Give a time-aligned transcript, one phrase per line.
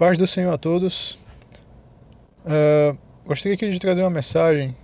[0.00, 1.18] Paz do Senhor a todos.
[2.42, 4.74] Uh, gostaria aqui de trazer uma mensagem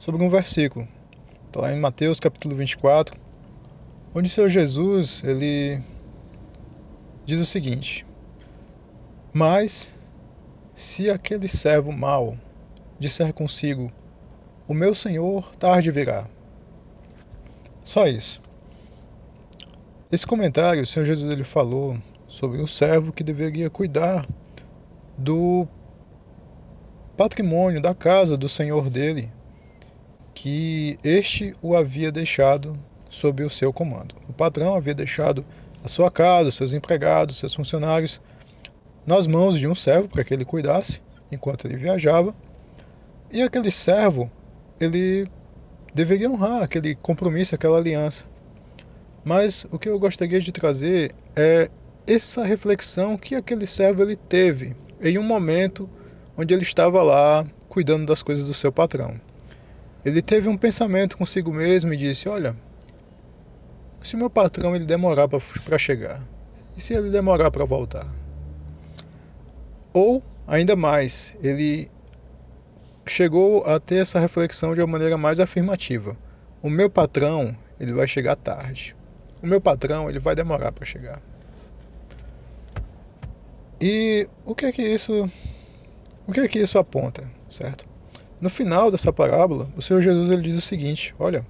[0.00, 0.88] sobre um versículo.
[1.46, 3.16] Está lá em Mateus capítulo 24,
[4.12, 5.80] onde o Senhor Jesus ele
[7.24, 8.04] diz o seguinte:
[9.32, 9.94] Mas
[10.74, 12.36] se aquele servo mau
[12.98, 13.92] disser consigo,
[14.66, 16.26] o meu Senhor tarde virá.
[17.84, 18.40] Só isso.
[20.10, 21.96] Esse comentário, o Senhor Jesus ele falou
[22.26, 24.26] sobre o servo que deveria cuidar
[25.16, 25.66] do
[27.16, 29.30] patrimônio da casa do senhor dele,
[30.34, 32.72] que este o havia deixado
[33.08, 34.14] sob o seu comando.
[34.28, 35.44] O patrão havia deixado
[35.82, 38.20] a sua casa, seus empregados, seus funcionários
[39.06, 41.00] nas mãos de um servo para que ele cuidasse
[41.30, 42.34] enquanto ele viajava.
[43.30, 44.30] E aquele servo,
[44.80, 45.26] ele
[45.94, 48.26] deveria honrar aquele compromisso, aquela aliança.
[49.24, 51.70] Mas o que eu gostaria de trazer é
[52.06, 55.88] essa reflexão que aquele servo ele teve em um momento
[56.36, 59.20] onde ele estava lá cuidando das coisas do seu patrão.
[60.04, 62.56] Ele teve um pensamento consigo mesmo e disse: Olha,
[64.02, 66.22] se o meu patrão ele demorar para chegar,
[66.76, 68.06] e se ele demorar para voltar?
[69.92, 71.90] Ou, ainda mais, ele
[73.06, 76.16] chegou a ter essa reflexão de uma maneira mais afirmativa.
[76.62, 78.96] O meu patrão, ele vai chegar tarde.
[79.42, 81.22] O meu patrão, ele vai demorar para chegar.
[83.80, 85.28] E o que é que isso
[86.26, 87.86] o que é que isso aponta, certo?
[88.40, 91.44] No final dessa parábola, o Senhor Jesus ele diz o seguinte: olha,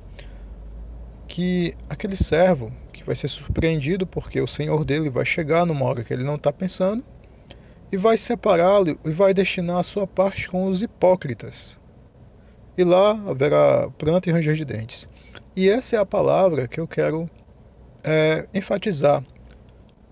[1.29, 6.05] que aquele servo que vai ser surpreendido porque o Senhor dele vai chegar numa hora
[6.05, 7.05] que ele não está pensando
[7.91, 11.81] e vai separá-lo e vai destinar a sua parte com os hipócritas.
[12.77, 15.09] E lá haverá pranto e ranger de dentes.
[15.55, 17.31] E essa é a palavra que eu quero
[18.03, 19.25] é, enfatizar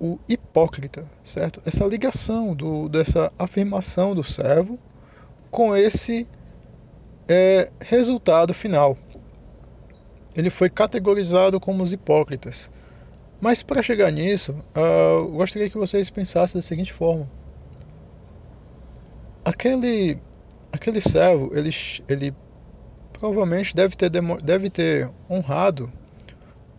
[0.03, 1.63] o hipócrita, certo?
[1.65, 4.77] Essa ligação do, dessa afirmação do servo
[5.49, 6.27] com esse
[7.29, 8.99] é, resultado final.
[10.35, 12.69] Ele foi categorizado como os hipócritas.
[13.41, 17.31] Mas para chegar nisso, uh, gostaria que vocês pensassem da seguinte forma:
[19.45, 20.19] aquele,
[20.73, 21.71] aquele servo, ele,
[22.09, 22.35] ele
[23.13, 24.11] provavelmente deve ter,
[24.43, 25.93] deve ter honrado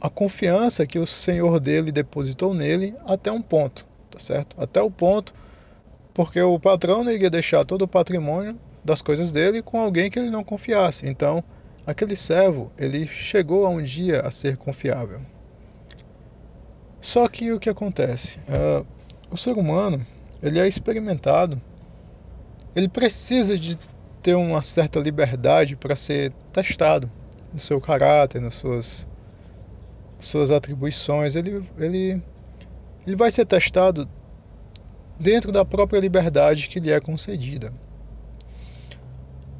[0.03, 4.53] a confiança que o Senhor dele depositou nele até um ponto, tá certo?
[4.61, 5.33] Até o ponto,
[6.13, 10.19] porque o patrão não iria deixar todo o patrimônio das coisas dele com alguém que
[10.19, 11.07] ele não confiasse.
[11.07, 11.41] Então,
[11.87, 15.21] aquele servo, ele chegou a um dia a ser confiável.
[16.99, 18.39] Só que o que acontece?
[18.39, 18.85] Uh,
[19.31, 20.05] o ser humano,
[20.41, 21.61] ele é experimentado,
[22.75, 23.77] ele precisa de
[24.21, 27.09] ter uma certa liberdade para ser testado
[27.53, 29.07] no seu caráter, nas suas
[30.25, 32.21] suas atribuições, ele, ele,
[33.05, 34.07] ele vai ser testado
[35.19, 37.73] dentro da própria liberdade que lhe é concedida.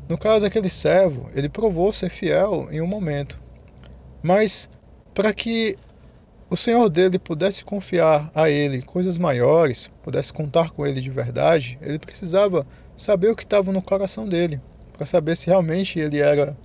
[0.09, 3.39] No caso, aquele servo, ele provou ser fiel em um momento,
[4.21, 4.69] mas
[5.13, 5.77] para que
[6.49, 11.79] o senhor dele pudesse confiar a ele coisas maiores, pudesse contar com ele de verdade,
[11.81, 16.55] ele precisava saber o que estava no coração dele, para saber se realmente ele era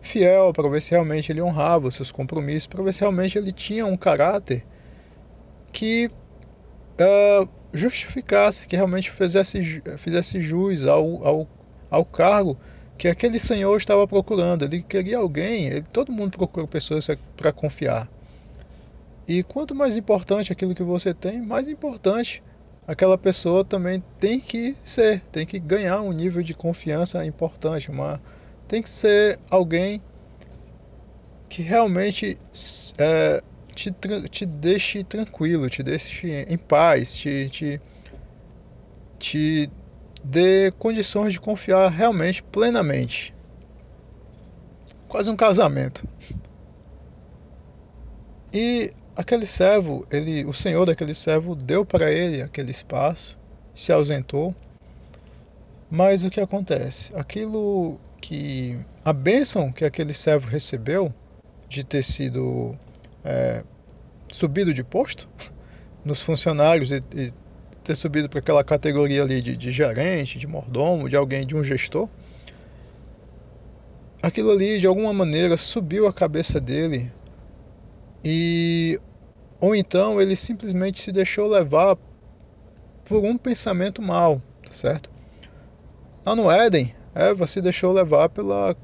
[0.00, 3.52] fiel, para ver se realmente ele honrava os seus compromissos, para ver se realmente ele
[3.52, 4.64] tinha um caráter
[5.72, 6.10] que
[7.00, 11.48] uh, justificasse, que realmente fizesse, fizesse jus ao, ao,
[11.90, 12.58] ao cargo
[12.96, 14.64] que aquele senhor estava procurando.
[14.64, 17.06] Ele queria alguém, ele, todo mundo procura pessoas
[17.36, 18.08] para confiar.
[19.26, 22.42] E quanto mais importante aquilo que você tem, mais importante
[22.86, 28.20] aquela pessoa também tem que ser, tem que ganhar um nível de confiança importante, uma,
[28.68, 30.02] tem que ser alguém
[31.48, 32.38] que realmente
[32.98, 33.42] é,
[33.74, 33.90] te,
[34.30, 37.80] te deixe tranquilo, te deixe em paz, te, te,
[39.18, 39.70] te
[40.22, 43.34] dê condições de confiar realmente, plenamente.
[45.08, 46.06] Quase um casamento.
[48.52, 53.38] E aquele servo, ele, o senhor daquele servo deu para ele aquele espaço,
[53.74, 54.54] se ausentou.
[55.90, 57.10] Mas o que acontece?
[57.16, 61.12] Aquilo que a bênção que aquele servo recebeu
[61.68, 62.76] de ter sido
[63.24, 63.62] é,
[64.30, 65.28] subido de posto
[66.04, 67.30] nos funcionários e, e
[67.82, 71.64] ter subido para aquela categoria ali de, de gerente, de mordomo, de alguém, de um
[71.64, 72.08] gestor,
[74.22, 77.10] aquilo ali de alguma maneira subiu a cabeça dele
[78.24, 79.00] e
[79.60, 81.96] ou então ele simplesmente se deixou levar
[83.04, 85.10] por um pensamento mal, tá certo?
[86.24, 88.76] Lá no Éden, Eva se deixou levar pela,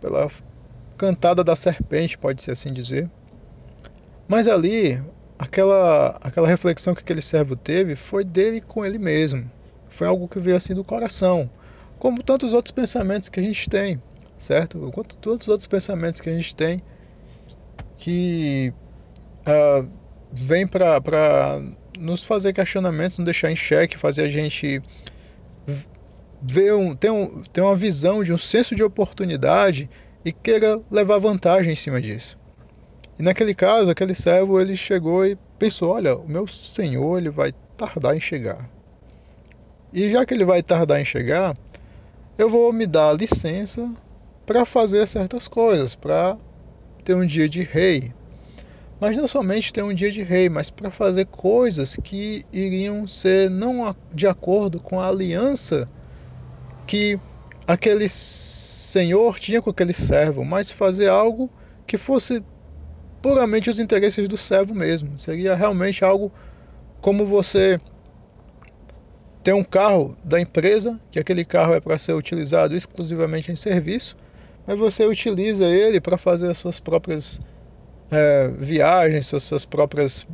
[0.00, 0.30] pela
[0.96, 3.10] cantada da serpente, pode-se assim dizer.
[4.28, 5.02] Mas ali,
[5.36, 9.50] aquela, aquela reflexão que aquele servo teve foi dele com ele mesmo.
[9.88, 11.50] Foi algo que veio assim do coração,
[11.98, 14.00] como tantos outros pensamentos que a gente tem,
[14.38, 14.78] certo?
[14.92, 16.80] Quanto tantos outros pensamentos que a gente tem
[17.98, 18.72] que
[19.40, 19.86] uh,
[20.30, 21.60] vem para
[21.98, 24.80] nos fazer questionamentos, nos deixar em xeque, fazer a gente
[26.42, 29.90] ver um, ter, um, ter uma visão de um senso de oportunidade
[30.24, 32.38] e queira levar vantagem em cima disso.
[33.18, 37.52] E naquele caso, aquele servo ele chegou e pensou: olha, o meu senhor ele vai
[37.76, 38.68] tardar em chegar.
[39.92, 41.56] E já que ele vai tardar em chegar,
[42.38, 43.92] eu vou me dar licença
[44.46, 46.36] para fazer certas coisas, para
[47.04, 48.12] ter um dia de rei.
[49.00, 53.50] Mas não somente ter um dia de rei, mas para fazer coisas que iriam ser
[53.50, 55.88] não de acordo com a aliança
[56.90, 57.20] que
[57.68, 61.48] aquele senhor tinha com aquele servo, mas fazer algo
[61.86, 62.44] que fosse
[63.22, 65.16] puramente os interesses do servo mesmo.
[65.16, 66.32] Seria realmente algo
[67.00, 67.78] como você
[69.44, 74.16] tem um carro da empresa, que aquele carro é para ser utilizado exclusivamente em serviço,
[74.66, 77.40] mas você utiliza ele para fazer as suas próprias
[78.10, 80.26] é, viagens, suas próprias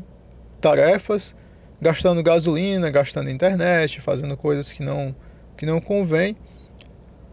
[0.58, 1.36] tarefas,
[1.82, 5.14] gastando gasolina, gastando internet, fazendo coisas que não,
[5.56, 6.36] que não convém,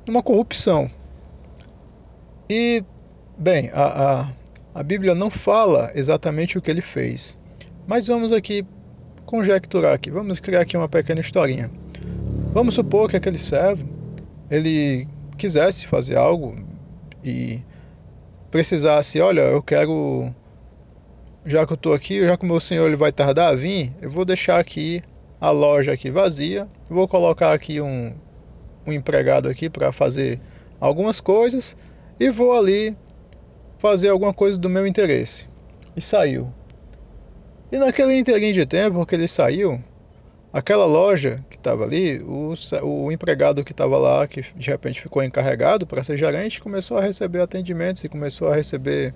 [0.07, 0.89] uma corrupção.
[2.49, 2.83] E,
[3.37, 4.27] bem, a, a,
[4.75, 7.37] a Bíblia não fala exatamente o que ele fez,
[7.87, 8.65] mas vamos aqui
[9.25, 11.71] conjecturar aqui, vamos criar aqui uma pequena historinha.
[12.53, 13.87] Vamos supor que aquele servo,
[14.51, 16.55] ele quisesse fazer algo
[17.23, 17.61] e
[18.51, 20.31] precisasse, olha, eu quero,
[21.45, 23.91] já que eu estou aqui, já que o meu senhor ele vai tardar a vir,
[24.01, 25.01] eu vou deixar aqui
[25.43, 28.13] a loja aqui vazia, vou colocar aqui um,
[28.87, 30.39] um empregado aqui para fazer
[30.79, 31.75] algumas coisas
[32.17, 32.95] e vou ali
[33.77, 35.49] fazer alguma coisa do meu interesse.
[35.97, 36.49] E saiu.
[37.69, 39.83] E naquele inteirinho de tempo que ele saiu,
[40.53, 45.21] aquela loja que estava ali, o, o empregado que estava lá, que de repente ficou
[45.21, 49.13] encarregado para ser gerente, começou a receber atendimentos e começou a receber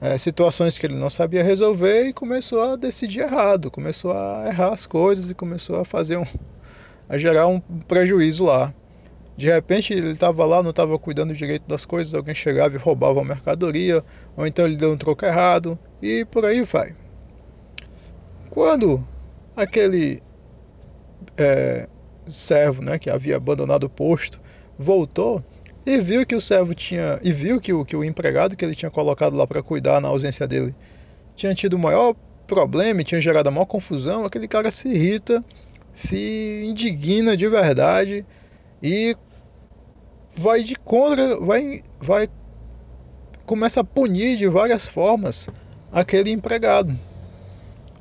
[0.00, 4.72] é, situações que ele não sabia resolver e começou a decidir errado, começou a errar
[4.72, 6.24] as coisas e começou a fazer um,
[7.08, 8.74] a gerar um prejuízo lá.
[9.36, 13.20] De repente ele estava lá, não estava cuidando direito das coisas, alguém chegava e roubava
[13.20, 14.02] a mercadoria,
[14.36, 16.94] ou então ele deu um troco errado e por aí vai.
[18.50, 19.06] Quando
[19.54, 20.22] aquele
[21.36, 21.88] é,
[22.26, 24.40] servo, né, que havia abandonado o posto,
[24.78, 25.44] voltou
[25.86, 28.74] e viu que o servo tinha e viu que o que o empregado que ele
[28.74, 30.74] tinha colocado lá para cuidar na ausência dele
[31.36, 32.14] tinha tido o maior
[32.46, 35.44] problema, tinha gerado a maior confusão, aquele cara se irrita,
[35.92, 38.26] se indigna de verdade
[38.82, 39.16] e
[40.36, 42.28] vai de contra, vai vai
[43.46, 45.48] começa a punir de várias formas
[45.92, 46.98] aquele empregado.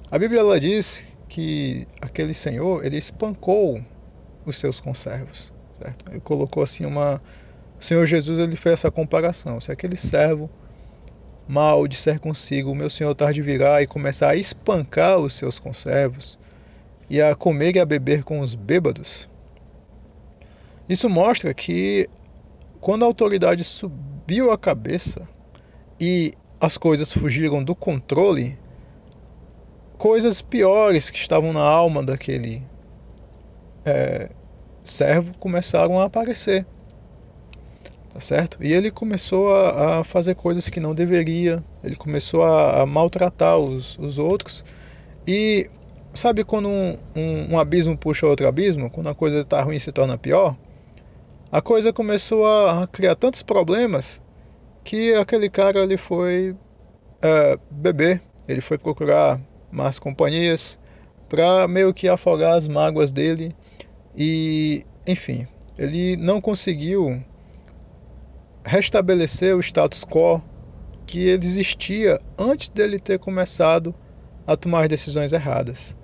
[0.09, 3.79] A Bíblia ela diz que aquele senhor ele espancou
[4.43, 6.11] os seus conservos, certo?
[6.11, 7.21] Ele colocou assim uma
[7.79, 9.59] o Senhor Jesus ele fez essa comparação.
[9.59, 10.49] Se aquele servo
[11.47, 16.39] mal disser consigo, o meu senhor tarde virá e começar a espancar os seus conservos
[17.09, 19.29] e a comer e a beber com os bêbados,
[20.89, 22.09] isso mostra que
[22.79, 25.27] quando a autoridade subiu a cabeça
[25.99, 28.57] e as coisas fugiram do controle,
[29.97, 32.61] coisas piores que estavam na alma daquele
[33.83, 34.29] é,
[34.83, 36.65] servo começaram a aparecer.
[38.15, 38.57] Tá certo?
[38.61, 43.57] E ele começou a, a fazer coisas que não deveria, ele começou a, a maltratar
[43.57, 44.63] os, os outros.
[45.27, 45.69] E
[46.13, 48.89] sabe quando um, um, um abismo puxa outro abismo?
[48.89, 50.55] Quando a coisa está ruim se torna pior?
[51.51, 54.23] A coisa começou a criar tantos problemas
[54.81, 56.55] que aquele cara ele foi
[57.21, 60.79] é, beber, ele foi procurar más companhias,
[61.27, 63.51] para meio que afogar as mágoas dele
[64.15, 65.45] e, enfim,
[65.77, 67.21] ele não conseguiu
[68.65, 70.41] restabelecer o status quo
[71.05, 73.93] que ele existia antes dele ter começado
[74.45, 75.95] a tomar decisões erradas.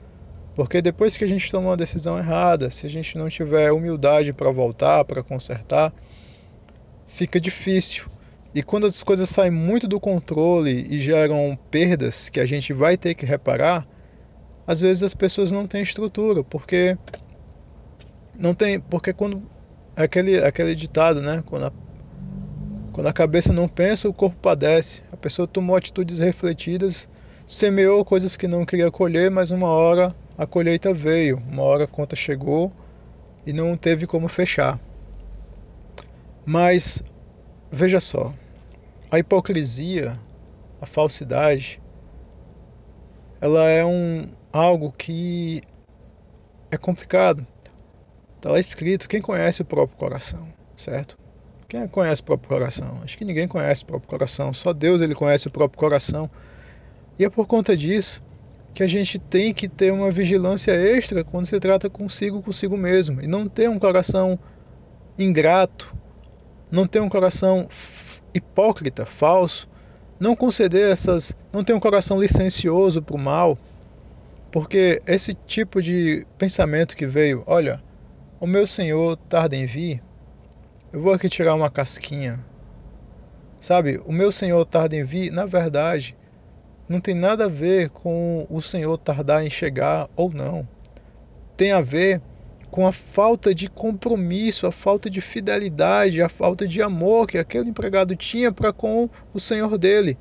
[0.53, 4.31] Porque depois que a gente toma uma decisão errada, se a gente não tiver humildade
[4.31, 5.93] para voltar, para consertar,
[7.07, 8.05] fica difícil.
[8.53, 12.97] E quando as coisas saem muito do controle e geram perdas que a gente vai
[12.97, 13.87] ter que reparar,
[14.67, 16.97] às vezes as pessoas não têm estrutura, porque
[18.37, 19.41] não tem, porque quando
[19.95, 21.71] aquele aquele ditado, né, quando a,
[22.91, 25.03] quando a cabeça não pensa, o corpo padece.
[25.11, 27.09] A pessoa tomou atitudes refletidas,
[27.45, 31.87] semeou coisas que não queria colher, mas uma hora a colheita veio, uma hora a
[31.87, 32.71] conta chegou
[33.45, 34.79] e não teve como fechar.
[36.45, 37.03] Mas
[37.71, 38.33] veja só,
[39.09, 40.19] a hipocrisia,
[40.81, 41.81] a falsidade,
[43.39, 45.61] ela é um algo que
[46.69, 47.45] é complicado,
[48.41, 51.15] Está lá escrito: quem conhece o próprio coração, certo?
[51.71, 52.99] Quem conhece o próprio coração?
[53.01, 56.29] Acho que ninguém conhece o próprio coração, só Deus ele conhece o próprio coração.
[57.17, 58.21] E é por conta disso
[58.73, 63.21] que a gente tem que ter uma vigilância extra quando se trata consigo, consigo mesmo,
[63.21, 64.37] e não ter um coração
[65.17, 65.95] ingrato,
[66.69, 67.69] não ter um coração
[68.33, 69.65] hipócrita, falso,
[70.19, 73.57] não conceder essas, não ter um coração licencioso para o mal,
[74.51, 77.81] porque esse tipo de pensamento que veio, olha,
[78.41, 80.03] o meu Senhor tarda em vir,
[80.93, 82.39] eu vou aqui tirar uma casquinha,
[83.59, 84.01] sabe?
[84.05, 86.17] O meu Senhor tarda em vir, na verdade,
[86.87, 90.67] não tem nada a ver com o Senhor tardar em chegar ou não.
[91.55, 92.21] Tem a ver
[92.69, 97.69] com a falta de compromisso, a falta de fidelidade, a falta de amor que aquele
[97.69, 100.17] empregado tinha para com o Senhor dele,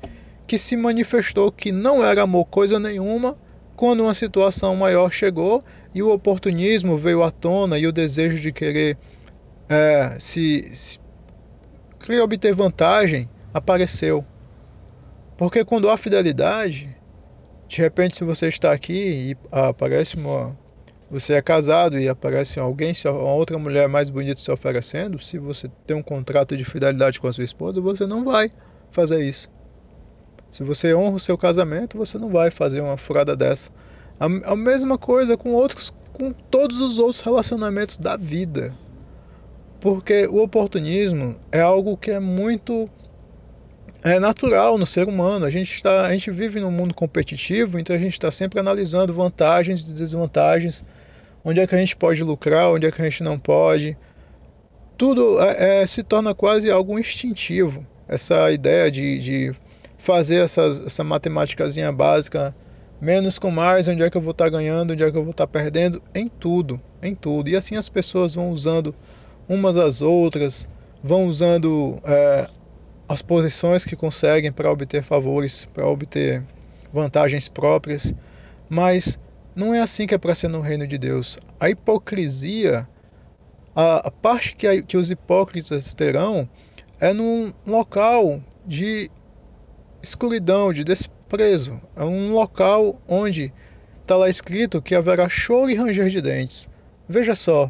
[0.47, 3.37] que se manifestou que não era amor coisa nenhuma
[3.75, 5.63] quando uma situação maior chegou
[5.93, 8.97] e o oportunismo veio à tona e o desejo de querer
[9.71, 10.99] é, se, se
[11.97, 14.25] querer obter vantagem apareceu.
[15.37, 16.95] Porque quando há fidelidade,
[17.69, 20.59] de repente se você está aqui e aparece uma
[21.09, 25.69] você é casado e aparece alguém, uma outra mulher mais bonita se oferecendo, se você
[25.85, 28.49] tem um contrato de fidelidade com a sua esposa, você não vai
[28.91, 29.49] fazer isso.
[30.49, 33.69] Se você honra o seu casamento, você não vai fazer uma furada dessa.
[34.17, 38.73] A, a mesma coisa com outros, com todos os outros relacionamentos da vida.
[39.81, 42.87] Porque o oportunismo é algo que é muito
[44.03, 45.43] é natural no ser humano.
[45.45, 49.11] A gente, está, a gente vive num mundo competitivo, então a gente está sempre analisando
[49.11, 50.83] vantagens e desvantagens,
[51.43, 53.97] onde é que a gente pode lucrar, onde é que a gente não pode.
[54.95, 57.85] Tudo é, é, se torna quase algo instintivo.
[58.07, 59.55] Essa ideia de, de
[59.97, 62.55] fazer essas, essa matemáticazinha básica,
[62.99, 65.23] menos com mais, onde é que eu vou estar tá ganhando, onde é que eu
[65.23, 67.49] vou estar tá perdendo, em tudo, em tudo.
[67.49, 68.93] E assim as pessoas vão usando
[69.51, 70.65] umas às outras,
[71.03, 72.47] vão usando é,
[73.07, 76.41] as posições que conseguem para obter favores, para obter
[76.93, 78.15] vantagens próprias,
[78.69, 79.19] mas
[79.53, 81.37] não é assim que é para ser no reino de Deus.
[81.59, 82.87] A hipocrisia,
[83.75, 86.47] a, a parte que, a, que os hipócritas terão
[86.97, 89.11] é num local de
[90.01, 91.77] escuridão, de desprezo.
[91.93, 93.51] É um local onde
[94.01, 96.69] está lá escrito que haverá choro e ranger de dentes.
[97.09, 97.69] Veja só,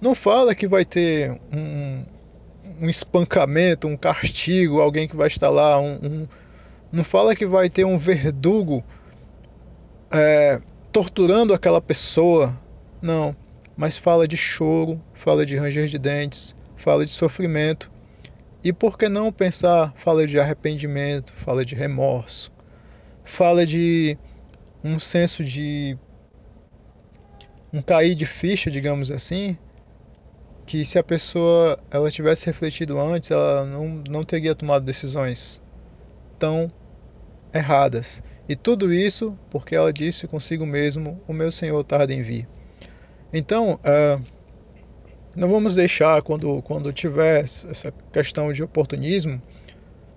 [0.00, 2.04] não fala que vai ter um,
[2.80, 6.28] um espancamento, um castigo, alguém que vai estar lá, um, um
[6.92, 8.84] não fala que vai ter um verdugo
[10.10, 10.60] é,
[10.92, 12.58] torturando aquela pessoa,
[13.02, 13.36] não,
[13.76, 17.90] mas fala de choro, fala de ranger de dentes, fala de sofrimento.
[18.64, 22.50] E por que não pensar, fala de arrependimento, fala de remorso,
[23.24, 24.16] fala de
[24.82, 25.98] um senso de
[27.72, 29.58] um cair de ficha, digamos assim,
[30.66, 35.62] que se a pessoa ela tivesse refletido antes, ela não, não teria tomado decisões
[36.38, 36.70] tão
[37.54, 38.22] erradas.
[38.48, 42.48] E tudo isso porque ela disse consigo mesmo: O meu Senhor tarda em vir.
[43.32, 44.22] Então, uh,
[45.36, 49.40] não vamos deixar, quando, quando tiver essa questão de oportunismo,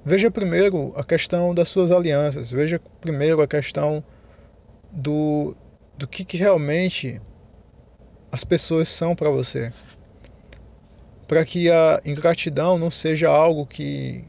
[0.03, 4.03] veja primeiro a questão das suas alianças, veja primeiro a questão
[4.91, 5.55] do,
[5.97, 7.21] do que, que realmente
[8.31, 9.71] as pessoas são para você
[11.29, 14.25] para que a ingratidão não seja algo que,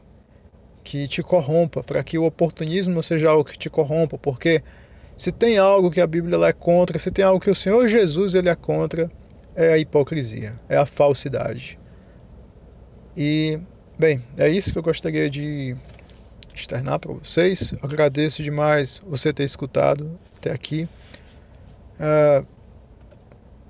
[0.83, 4.61] que te corrompa, para que o oportunismo não seja algo que te corrompa, porque
[5.17, 8.35] se tem algo que a Bíblia é contra, se tem algo que o Senhor Jesus
[8.35, 9.11] ele é contra,
[9.55, 11.79] é a hipocrisia, é a falsidade.
[13.17, 13.59] E,
[13.97, 15.75] bem, é isso que eu gostaria de
[16.53, 17.73] externar para vocês.
[17.81, 20.87] agradeço demais você ter escutado até aqui.
[21.99, 22.45] Uh,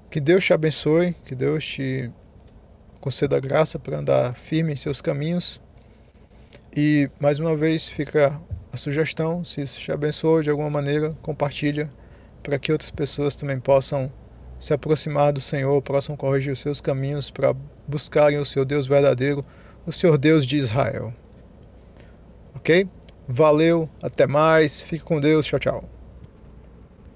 [0.09, 2.11] que Deus te abençoe, que Deus te
[3.01, 5.59] conceda graça para andar firme em seus caminhos.
[6.75, 8.39] E mais uma vez fica
[8.71, 11.91] a sugestão, se isso te abençoou de alguma maneira, compartilha
[12.41, 14.11] para que outras pessoas também possam
[14.57, 17.53] se aproximar do Senhor, possam corrigir os seus caminhos para
[17.87, 19.43] buscarem o seu Deus verdadeiro,
[19.85, 21.13] o Senhor Deus de Israel.
[22.55, 22.87] Ok?
[23.27, 26.00] Valeu, até mais, fique com Deus, tchau, tchau.